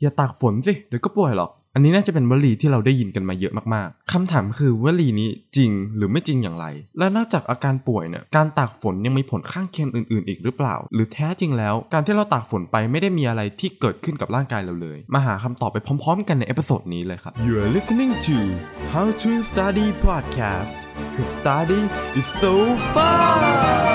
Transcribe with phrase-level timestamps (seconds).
[0.00, 6.66] อย่าตากฝนสิเดี๋ยวก็ป่วยหรอกอันนี้น่าจะเป็นวลีที่เราได้ยินกันมาเยอะมากๆ คำถามคือวลีนี้จริงหรือไม่จริงอย่างไร
[6.98, 18.36] และนอกจากอาการป่วยเนี่ย การตากฝนยังมีผลข้างเคียงอื่นๆ อีกหรือเปล่า หรือแท้จริงแล้ว การที่เราตากฝนไปไม่ได้มีอะไรที่เกิดขึ้นกับร่างกายเราเลย มาหาคำตอบไปพร้อมๆ กันใน episode นี้เลยครับ You're listening to
[18.92, 20.78] How to Study Podcast
[21.14, 21.82] cause study
[22.18, 22.54] is so
[22.92, 23.89] fun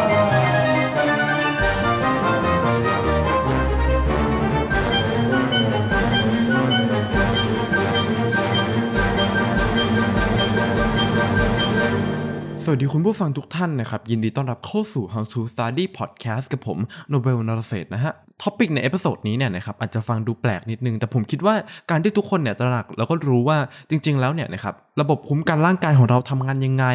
[12.68, 16.78] สวัสดีคุณผู้ฟังทุกท่านนะครับ ยินดีต้อนรับเข้าสู่ How to Study Podcast กับผม
[17.10, 21.56] โนเบลนรเศษนะฮะ topic ใน episode นี้เนี่ยนะครับอาจจะฟังดูแปลกนิดนึง แต่ผมคิดว่า
[21.92, 23.58] การที่ทุกคนเนี่ยตระหนักแล้วก็รู้ว่า
[23.90, 26.86] จริง ๆ แล้วเนี่ยนะครับระบบคุ้มกันร่างกายของเราทำงานยังไง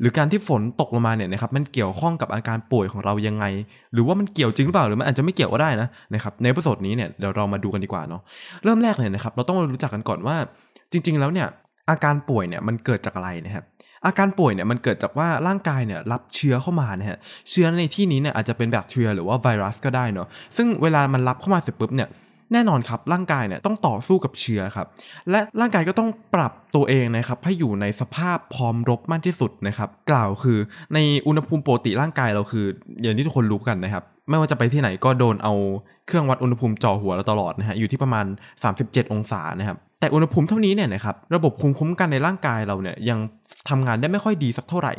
[0.00, 3.44] หรือการที่ฝนตกลงมาเนี่ยนะครับมันเกี่ยวข้องกับอาการป่วยของเรายังไง
[3.92, 8.22] หรือว่ามันเกี่ยวจริงหรือเปล่าหรือมันอาจจะไม่เกี่ยวก็ได้นะนะครับใน episode นี้เนี่ยเดี๋ยวเรามาดูกันดีกว่าเนาะ
[8.64, 10.36] เริ่มแรกเลยนะครับเราต้องรู้จักกันก่อนว่า
[10.92, 11.46] จริง ๆ แล้วเนี่ย
[11.90, 13.64] อาการป่วยเนี่ยมันเกิดจากอะไรนะครับ
[14.06, 17.18] อาการป่วยเนี่ยมันเกิดจากว่าร่างกายเนี่ยรับเชื้อเข้ามานะฮะ
[17.50, 22.08] เชื้อในที่นี้เนี่ยอาจจะเป็นแบคทีเรียหรือว่าไวรัสก็ได้เนาะซึ่งเวลามันรับเข้ามาเสร็จปุ๊บเนี่ย
[22.52, 24.86] แน่นอนครับร่างกายเนี่ยต้องต่อสู้กับเชื้อครับ
[25.30, 30.58] และร่างกายก็ต้องปรับตัวเองนะครับให้อยู่ในสภาพพร้อมรบมากที่สุดนะครับ กล่าวคือ
[30.94, 32.64] ในอุณหภูมิปกติร่างกายเราคือ
[33.02, 35.54] อย่างที่ทุกคนรู้กันนะครับ ไม่ว่าจะไปที่ไหนก็โดนเอา
[36.06, 38.26] เครื่องวัดอุณหภูมิจ่อหัวเราตลอดนะฮะอยู่ที่ประมาณ
[38.68, 43.18] 37 องศานะครับ แต่อุณหภูมิเท่านี้เนี่ยนะครับระบบภูมิคุ้มกันในร่างกายเราเนี่ยยัง
[43.68, 44.92] ทำงานได้ไม่ค่อยดีสักเท่าไหร่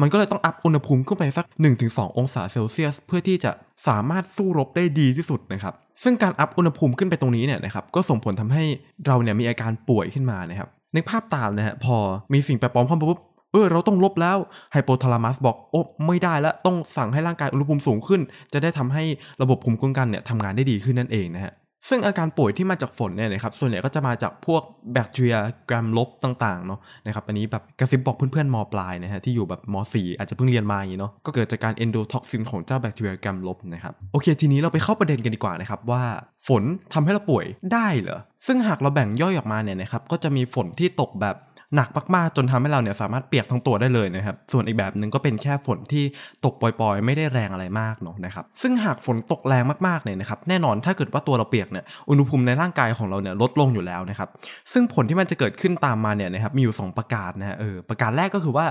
[0.00, 1.46] มันก็เลยต้องอัพอุณหภูมิขึ้นไปสัก
[1.80, 3.50] 1-2 องศาเซลเซียส เพื่อที่จะ
[3.88, 8.64] สามารถสู้รบได้ดีที่สุดนะครับซึ่งการอัพอุณหภูมิขึ้นไปตรงนี้เนี่ยนะครับก็ส่งผลทำให้
[9.06, 11.96] เราเนี่ยมีอาการป่วยขึ้นมานะครับในภาพตามนะฮะพอ
[12.32, 13.20] มีสิ่งแปลกปลอมเข้ามาปุ๊บ
[13.52, 14.38] เออเราต้องลบแล้ว
[14.72, 18.20] ไฮโปทาลามัสบอกโอ้ไม่ได้แล้วต้องสั่งให้ร่างกายอุณหภูมิสูงขึ้น
[18.52, 19.04] จะได้ทำให้
[19.42, 21.52] ระบบภูมิคุ้มกันเนี่ยทำงานได้ดีขึ้นนั่นเองนะฮะ
[21.88, 25.36] ซึ่งอาการป่วยที่มาจากฝนเนี่ยนะครับส่วนใหญ่ก็จะมาจากพวกแบคทีเรีย
[25.70, 36.02] กรมลบต่างๆเนาะนะครับอันนี้แบบกระซิบบอกเพื่อนๆมปลายนะฮะที่อยู่แบบมสี่อาจจะเพิ่งเรียนมาอย่างนี้เนาะก็เกิดจากการเอนโดท็อกซินของเจ้าแบคทีเรียกรมลบนะครับโอเค ทีนี้เราไปเข้าประเด็นกันดีกว่านะครับว่า
[36.46, 41.36] ฝนทำให้เราป่วยได้เหรอซึ่งหากเราแบ่งย่อยออกมาเนี่ยนะครับก็จะมีฝนที่ตกแบบ
[41.76, 46.04] หนักมากๆจนทำให้เราเนี่ยสามารถเปียกทั้งตัวได้เลยนะครับ ส่วนอีกแบบหนึ่งก็เป็นแค่ฝนที่
[46.44, 54.28] ตกปล่อยๆ ไม่ได้แรงอะไรมากเนาะนะครับ ซึ่งหากฝนตกแรงมากๆเนี่ยนะครับแน่นอนถ้าเกิดว่าตัวเราเปียกเนี่ยอุณหภูมิในร่างกายของเราเนี่ยลดลงอยู่แล้วนะครับ
[54.72, 58.66] ซึ่งผลที่มันจะเกิดขึ้นตามมาเนี่ยนะครับมีอยู่ 2 ประการนะฮะเออประการแรกก็คือว่า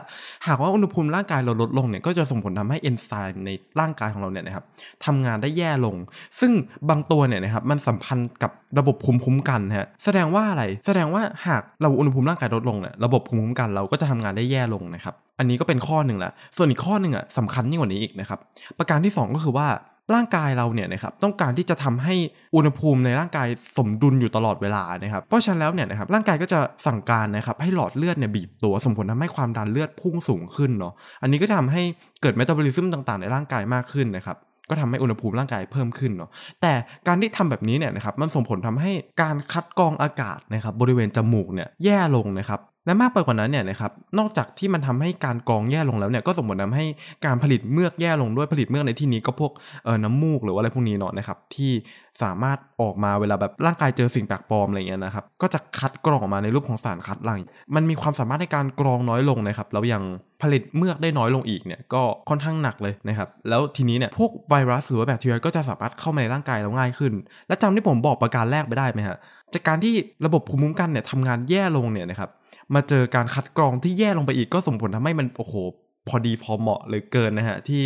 [0.47, 3.49] หากว่าอุณหภูมิร่างกายเราลดลงเนี่ยก็จะส่งผลทำให้เอนไซม์ใน
[3.79, 4.63] ร่างกายของเราเนี่ยนะครับ
[5.05, 5.95] ทำงานได้แย่ลง
[6.39, 6.51] ซึ่ง
[6.89, 18.39] บางตัวเนี่ยนะครับมันสัมพันธ์กับระบบภูมิคุ้มกันฮะแสดงว่าอะไรแสดงว่าหากเราอุณหภูมิร่างกายลดลงเนี่ยระบบภูมิคุ้มกันเราก็จะทำงานได้แย่ลงนะครับ อันนี้ก็เป็นข้อหนึ่งแหละ ส่วนอีกข้อหนึ่งอะสำคัญยิ่งกว่านี้อีกนะครับ
[18.77, 19.67] ประการที่ 2 ก็คือว่า
[20.15, 22.15] ร่างกายเราเนี่ยนะครับต้องการที่จะทำให้
[22.55, 31.81] อุณหภูมิในร่างกายสมดุลอยู่ตลอดเวลานะครับ เพราะฉะนั้นแล้วเนี่ยนะครับร่างกายก็จะสั่งการนะครับให้หลอดเลือดเนี่ยบีบตัวส่งผลทำให้ความดันเลือดพุ่งสูงขึ้นเนาะอันนี้ก็ทำให้
[32.21, 34.37] เกิดเมตาบอลิซึมต่างๆ ในร่างกายมากขึ้นนะครับ
[34.69, 36.29] ก็ทำให้อุณหภูมิร่างกายเพิ่มขึ้นเนาะ
[36.61, 36.73] แต่
[37.07, 46.85] การที่ทำแบบนี้เนี่ยนะครับมันส่งผลทำให้การคัดกรองอากาศนะครับบริเวณจมูกเนี่ยแย่ลงนะครับ และมากไปกว่านั้นเนี่ยนะครับ นอกจากที่มันทำให้การกรองแย่ลงแล้วเนี่ย ก็ส่งผลทาให้
[47.25, 49.51] การผลิตเมือกแย่ลงด้วยผลิตเมือกในที่นี้ก็พวก
[49.85, 51.71] เออน้ำมูกหรือว่าอะไรพวกนี้เนาะนะครับ ที่
[52.23, 57.41] สามารถออกมาเวลาแบบร่างกายเจอสิ่งแปลกปลอมอะไรเงี้ยนะครับ ก็จะคัดกรองออกมาในรูปของสารคัดหลั่ง
[57.75, 60.03] มันมีความสามารถในการกรองน้อยลงนะครับแล้วยัง
[60.41, 67.13] ผลิตเมือกได้น้อยลงอีกเนี่ยก็ค่อนข้างหนักเลยนะครับ แล้วทีนี้เนี่ยพวกไวรัสหรือว่าแบคทีเรียก็จะสามารถเข้ามาในร่างกายเราง่ายขึ้น
[67.47, 69.17] และจำที่ผมบอกประการแรกไปได้ไหมฮะ
[69.53, 69.93] จากการที่
[70.25, 72.29] ระบบภูมิคุ้มกันเนี่ยทำงานแย่ลงเนี่ยนะครับ
[72.75, 75.55] มาเจอการคัดกรองที่แย่ลงไปอีกก็ส่งผลทำให้มันโอ้โห
[76.07, 77.83] พอดีพอเหมาะเลยเกินนะฮะ ที่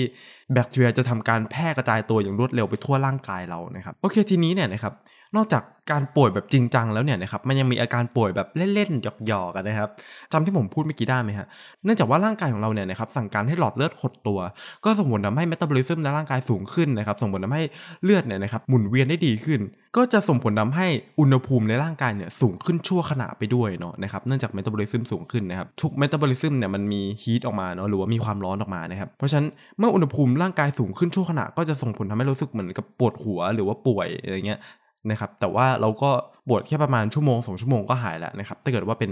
[0.53, 4.93] แบคทีเรียจะทำการแพร่กระจายตัวอย่างรวดเร็วไปทั่วร่างกายเรานะครับ โอเคทีนี้เนี่ยนะครับ
[5.35, 9.89] นอกจากการป่วยแบบจริงจังแล้วเนี่ยนะครับมันยังมีอาการป่วยแบบเล่นๆหยอกๆกันนะครับ
[10.31, 11.47] จำที่ผมพูดเมื่อกี้ได้ไหมฮะ
[11.83, 14.39] เนื่องจากว่าร่างกายของเราเนี่ยนะครับสั่งการให้หลอดเลือดหดตัว
[14.85, 17.63] ก็ส่งผลทำให้เมตาบอลิซึมในร่างกายสูงขึ้นนะครับส่งผลทำให้
[18.03, 19.59] เลือดเนี่ยนะครับหมุนเวียนได้ดีขึ้น
[19.97, 20.87] ก็จะส่งผลทำให้
[21.19, 29.47] อุณหภูมิในร่างกายเนี่ยสูงขึ้นชั่วขณะไปด้วยเนาะนะครับเนื่องจากเมตาบอลิซึมสูงขึ้นนะครับทุกเมตาบอลิซึมเนี่ยมันมี heat ออกมาเนาะหรือว่ามีความร้อนออกมานะครับเพราะฉะนั้น
[29.79, 34.59] เมื่ออุณหภูมิร่างกายสูงขึ้นชั่วขณะก็จะส่งผลทำให้รู้สึกเหมือนกับปวดหัวหรือว่าป่วยอะไรเงี้ย
[35.09, 36.11] นะครับแต่ว่าเราก็
[36.47, 39.11] ปวดแค่ประมาณชั่วโมงสองชั่วโมงก็หายแล้วนะครับถ้าเกิดว่าเป็น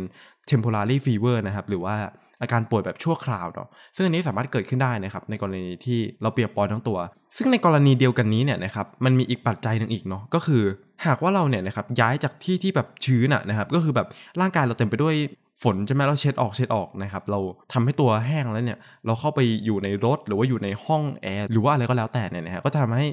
[0.49, 1.95] temporary fever นะครับหรือว่า
[2.41, 6.97] อาการป่วยแบบชั่วคราวเนาะซึ่งอันนี้สามารถเกิดขึ้นได้นะครับในกรณีที่เราเปียกปอนทั้งตัว
[7.37, 10.63] ซึ่งในกรณีเดียวกันนี้เนี่ยนะครับมันมีอีกปัจจัยหนึ่งอีกเนาะก็คือ
[11.05, 14.07] หากว่าเราเนี่ยนะครับย้ายจากที่ที่แบบชื้นอะนะครับก็คือแบบ
[14.41, 15.15] ร่างกายเราเต็มไปด้วย
[15.63, 17.39] ฝนใช่ไหมเราเช็ดออกเช็ดออกนะครับเรา
[17.73, 23.07] ทำให้ตัวแห้งแล้วเนี่ยเราเข้าไปอยู่ในรถหรือว่าอยู่ในห้องแอร์หรือว่าอะไรก็แล้วแต่เนี่ยนะฮะก็ทำให้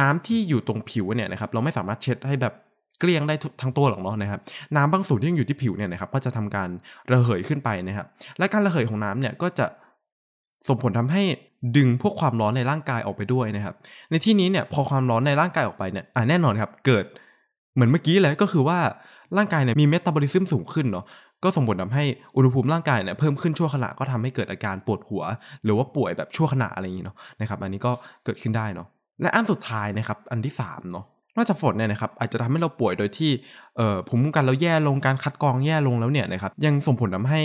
[0.00, 2.54] น้ำที่อยู่ตรงผิวเนี่ยนะครับเราไม่สามารถเช็ดให้แบบ
[3.00, 4.40] เกลี้ยงได้ทั้งตัวหรอกเนาะนะครับ
[4.76, 6.68] น้ำบางส่วนที่ยังอยู่ที่ผิวเนี่ยนะครับก็จะทำการ
[7.12, 8.06] ระเหยขึ้นไปนะครับ
[8.38, 9.66] และการระเหยของน้ำเนี่ยก็จะ
[10.68, 11.22] ส่งผลทำให้
[11.76, 13.74] ดึงพวกความร้อนในร่างกายออกไปด้วยนะครับ
[14.10, 17.04] ในที่นี้เนี่ยพอความร้อนในร่างกายออกไปเนี่ยอ่าแน่นอนครับเกิด
[17.74, 18.78] เหมือนเมื่อกี้เลยก็คือว่า
[19.36, 21.04] ร่างกายเนี่ยมีเมตาบอลิซึมสูงขึ้นเนาะ
[21.44, 22.04] ก็ส่งผลทาให้
[22.36, 25.22] อุณหภูมิร่างกายเนี่ยเพิ่มขึ้นชั่วขณะก็ทำให้เกิดอาการปวดหัว
[25.64, 27.92] หรือว่าป่วยแบบชั่วขณะอะไรอย่างนี้เนาะนะครับอันนี้ก็
[28.24, 28.86] เกิดขึ้นได้เนาะ
[29.22, 31.06] และอันสุดท้ายนะครับอันที่3เนาะ
[31.36, 33.30] นอกจากฝนเนี่ยนะครับอาจจะทำให้เราป่วยโดยที่
[34.08, 37.40] ภูมิคุ้มกันเราแย่ลงการคัดกรองแย่ลงแล้วเนี่ยนะครับยังส่งผลทาให้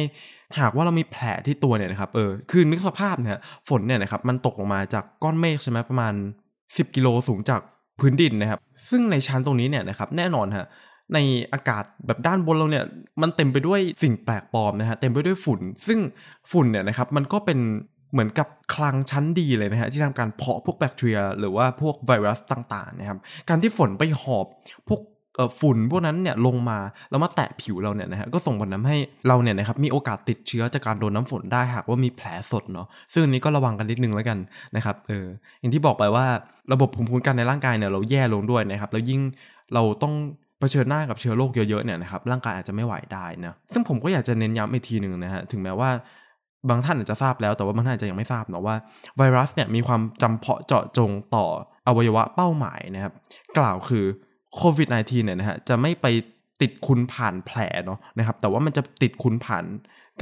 [0.60, 3.38] หากว่าเรามีแผลที่ตัวเนี่ยนะครับเออคือนึกสภาพเนี่ย
[3.70, 6.14] ฝนเนี่ยนะครับมันตกลงมาจากก้อนเมฆใช่ไหมประมาณ
[6.56, 7.62] 10 กิโลสูงจาก
[8.00, 8.60] พื้นดินนะครับ
[8.90, 10.66] ซึ่งในชั้นตรงนี้เนี่ยนะครับแน่นอนฮะ
[11.14, 11.20] ใน
[11.54, 12.86] อากาศแบบด้านบนเราเนี่ย
[13.22, 16.00] มันเต็มไปด้วยสิ่งแปลกปลอมนะฮะเต็มไปด้วยฝุ่น ซึ่ง
[16.52, 17.60] ฝุ่นเนี่ยนะครับมันก็เป็น
[18.12, 23.18] เหมือนกับคลังชั้นดีเลยนะฮะที่ทำการเพาะพวกแบคทีเรีย หรือว่าพวกไวรัสต่างๆนะครับ
[23.50, 24.46] การที่ฝนไปหอบ
[24.90, 25.02] พวก
[25.60, 26.80] ฝุ่นพวกนั้นเนี่ยลงมา
[27.10, 28.98] แล้วมาแตะผิวเราเนี่ยนะฮะก็ส่งผลทำให้
[29.28, 34.38] เราเนี่ยนะครับมีโอกาสติดเชื้อจากการโดนน้าฝนได้หากว่ามีแผลสดเนาะซึ่งอันนี้ก็ระวังกันนิดนึงแล้วกัน
[34.76, 35.26] นะครับเออ
[35.60, 36.26] อย่างที่บอกไปว่า
[36.74, 39.22] ระบบภูมิคุ้มกันในร่างกายเนี่ยเราแย่ลงด้วยนะครับแล้วยิ่ง
[39.74, 40.14] เราต้อง
[40.60, 45.90] เผชิญหน้ากับเชื้อโรคเยอะๆเนี่ยนะครับร่างกายอาจจะไม่ไหวได้นะซึ่งผมก็อยากจะเน้นย้ำอีกทีหนึ่งนะฮะถึงแม้ว่า
[46.70, 48.76] บางท่านอาจจะทราบแล้วแต่ว่าบางท่านอาจจะยังไม่ทราบเนาะว่า
[49.18, 51.46] ไวรัสเนี่ยมีความจำเพาะเจาะจงต่อ
[51.88, 53.14] อวัยวะเป้าหมายนะครับ
[53.58, 54.06] กล่าวคือ
[54.56, 56.06] โควิด -19 เนี่ยนะฮะจะไม่ไป
[56.62, 59.66] ติดคุณผ่านแผลเนาะนะครับแต่ว่ามันจะติดคุณผ่าน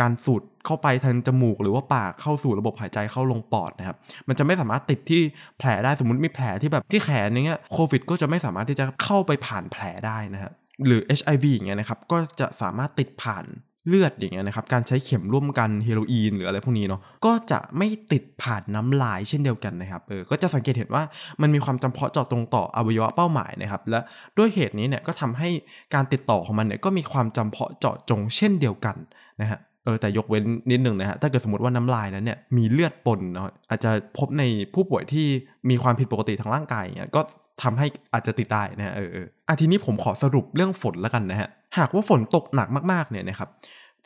[0.01, 3.97] การสูดเข้าไปทางจมูก หรือว่าปากเข้าสู่ระบบหายใจเข้าลงปอดนะครับ
[4.27, 5.21] มันจะไม่สามารถติดที่
[5.57, 10.51] แผลได้สมมติมีแผลที่แบบที่แขนอย่างเงี้ยโควิด ก็จะไม่สามารถที่จะเข้าไปผ่านแผลได้นะครับ
[10.85, 13.45] หรือ HIV อย่างเงี้ยนะครับก็จะสามารถติดผ่าน
[13.89, 21.03] เลือดอย่างเงี้ยนะครับการใช้เข็มร่วมกันเฮโรอีนหรืออะไรพวกนี้เนาะก็จะไม่ติดผ่านน้ำลายเช่นเดียวกันนะครับเออก็จะสังเกตเห็นว่า
[21.41, 23.99] มันมีความจำเพาะเจาะตรงต่ออวัยวะเป้าหมายนะครับและ
[24.38, 25.49] ด้วยเหตุนี้เนี่ยก็ทำให้
[25.94, 28.95] การติดต่อของมันเนี่ยก็มีความจำเพาะเจาะจงเช่นเดียวกัน
[29.41, 34.44] นะฮะ เออแต่ยกเว้นนิดหนึ่งนะฮะถ้าเกิดสมมติว่าน้ำลายนั้นเนี่ยมีเลือดปนเนาะอาจจะพบใน
[34.74, 35.25] ผู้ป่วยที่
[35.69, 37.22] มีความผิดปกติทางร่างกายเนี่ยก็
[37.63, 43.50] ทำให้อาจจะติดได้นะเออเอออะทีนี้ผมขอสรุปเรื่องฝนแล้วกันนะฮะหากว่าฝนตกหนักมากๆเนี่ยนะครับ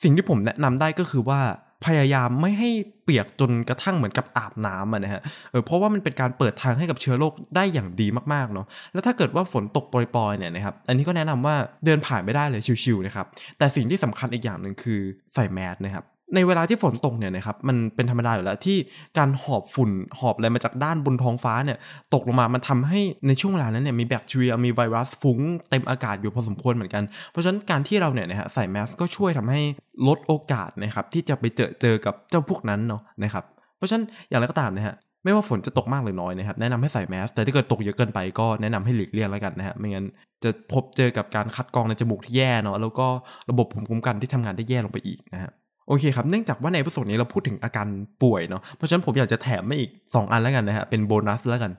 [0.03, 1.39] สิ่งที่ผมแนะนำได้ก็คือว่า
[1.85, 2.69] พยายามไม่ให้
[3.03, 11.55] เปียกจนกระทั่งเหมือนกับอาบน้ำนะฮะเออเพราะว่ามันเป็นการเปิดทางให้กับเชื้อโรคได้อย่างดีมากๆเนาะแล้วถ้าเกิดว่าฝนตกปล่อยๆเนี่ยนะครับอันนี้ก็แนะนำว่า
[11.85, 13.25] เดินผ่านไม่ได้เลยชิวๆนะครับ
[13.57, 14.99] แต่สิ่งที่สำคัญอีกอย่างหนึ่งคือ
[15.33, 16.05] ใส่แมสนะครับ
[16.35, 18.77] ในเวลาที่ฝนตกเนี่ยนะครับมันเป็นธรรมดาอยู่แล้วที่
[19.17, 21.77] การหอบฝุ่นหอบอะไรมาจากด้านบนท้องฟ้าเนี่ย
[22.13, 25.39] ตกลงมามันทำให้ในช่วงเวลานั้นเนี่ยมีแบคทีเรียมีไวรัสฟุ้ง
[25.69, 29.61] เต็มอากาศอยู่พอสมควรเหมือนกัน เพราะฉะนั้นการที่เราเนี่ยนะฮะใส่แมสก็ช่วยทำให้
[30.07, 33.43] ลดโอกาสนะครับที่จะไปเจอเจอกับเจ้าพวกนั้นเนาะนะครับ
[33.77, 40.05] เพราะฉะนั้นอย่างไรก็ตามนะฮะไม่ว่าฝนจะตกมากหรือน้อยนะครับแนะนำให้ใส่แมส แต่ถ้าเกิดตกเยอะเกินไปก็แนะนำให้หลีกเลี่ยงแล้วกันนะฮะไม่งั้น
[40.43, 43.07] จะพบเจอกับการคัดกรองในจมูกที่แย่เนาะแล้วก็
[43.49, 45.51] ระบบภูมิคุ้มกันที่ทำงานได้แย่ลงไปอีกนะฮะ
[45.87, 47.87] โอเคครับ เนื่องจากว่าใน episode นี้เราพูดถึงอาการ
[48.23, 51.71] ป่วยเนาะ เพราะฉะนั้นผมอยากจะแถมมาอีก 2 อันแล้วกันนะฮะ เป็นโบนัสแล้วกัน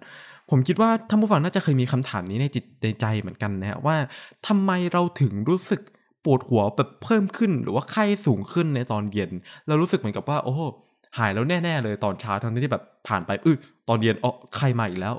[0.50, 3.96] ผมคิดว่าท่านผู้ฟังน่าจะเคยมีคำถามนี้ในจิตในใจเหมือนกันนะฮะว่า
[4.46, 5.81] ทำไมเราถึงรู้สึก
[6.25, 9.31] ปวดหัวแบบเพิ่มขึ้น หรือว่าไข้สูงขึ้นในตอนเย็น
[9.69, 10.55] เรารู้สึกเหมือนกับว่า โอ้
[11.19, 13.56] หายแล้วแน่ ๆ เลยตอนเช้าทั้งที่แบบผ่านไปอื้อ
[13.88, 15.14] ตอนเย็นอ๋อไข้มาอีกแล้ว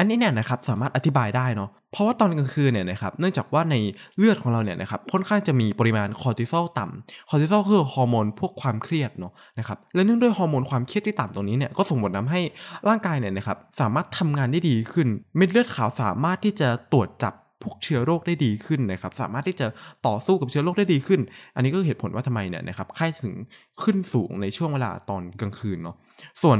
[0.00, 3.74] อันนี้เนี่ยนะครับสามารถอธิบายได้เนาะเพราะว่าตอนกลางคืนเนี่ยนะครับเนื่องจากว่าใน
[4.16, 12.40] เลือดของเราเนี่ยนะครับค่อนข้างจะมีปริมาณคอร์ติซอลต่ำคอร์ติซอลคือฮอร์โมนพวกความเครียดเนาะนะครับและเนื่องด้วยฮอร์โมนความเครียดที่ต่ำตรงนี้เนี่ยก็ส่งผลทำให้
[12.88, 19.66] ร่างกายเนี่ยนะครับสามารถทำงานได้ดีขึ้น เม็ดเลือดขาวสามารถที่จะตรวจจับพวกเชื้อโรคได้ดีขึ้นนะครับสามารถที่จะ
[20.06, 21.20] ต่อสู้กับเชื้อโรคได้ดีขึ้น
[21.54, 23.34] อันนี้ก็เหตุผลว่าทำไมเนี่ยนะครับไข้ถึง
[23.82, 25.96] ขึ้นสูงในช่วงเวลาตอนกลางคืนเนาะ
[26.42, 26.58] ส่วน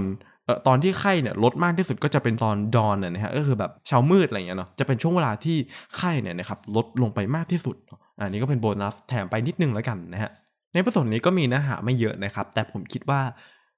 [0.67, 5.57] ตอนที่ไข้เนี่ยลดมากที่สุดก็จะเป็นตอนดอนนะฮะก็คือแบบเช้ามืดอะไรเงี้ยเนาะจะเป็นช่วงเวลาที่
[5.97, 7.77] ไข้เนี่ยนะครับลดลงไปมากที่สุด
[8.19, 10.31] อันนี้ก็เป็นโบนัสแถมไปนิดนึงแล้วกันนะฮะ
[10.75, 13.21] ในประสบนี้ก็มีเนื้อหาไม่เยอะนะครับ แต่ผมคิดว่า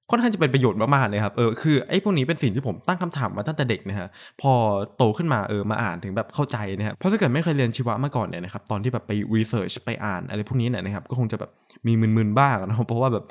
[0.09, 4.07] ค่อนข้างจะเป็นประโยชน์มากๆเลยครับเออคือไอ้พวกนี้เป็นสิ่งที่ผมตั้งคำถามมาตั้งแต่เด็กนะฮะ
[4.41, 4.53] พอ
[4.97, 11.51] โตขึ้นมาเออมาอ่านถึงแบบเข้าใจนะฮะเพราะถ้าเกิดไม่เคยเรียนชีวะมาก่อนเนี่ยนะครับตอนที่แบบไปรีเสิร์ชไปอ่านอะไรพวกนี้เนี่ยนะครับก็คงจะแบบ
[11.87, 13.23] มีมึนๆบ้างนะเพราะว่าแบบ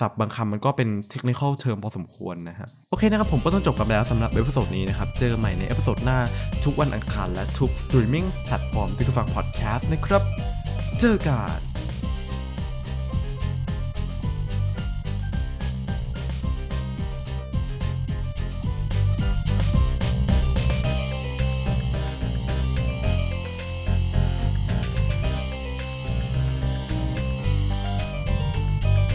[0.00, 6.18] ศัพท์บางคำมันก็เป็น technical term พอสมควรนะฮะโอเคนะครับผมก็ต้องจบกันแล้วสำหรับ episode นี้นะครับ เจอใหม่ใน episode หน้า
[6.64, 10.22] ทุกวันอังคารและทุก streaming platform ที่คุณฟังพอดแคสต์นะครับ
[11.00, 11.71] เจอกัน